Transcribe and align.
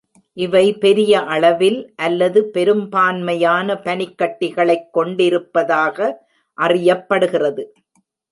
இவை 0.37 0.73
பெரிய 0.73 1.19
அளவில் 1.25 1.93
அல்லது 1.95 2.39
பெரும்பான்மையான 2.45 3.73
பனிக்கட்டிகளைக் 3.83 4.89
கொண்டிருப்பதாக 4.91 5.97
அறியப்படுகிறது. 6.57 7.65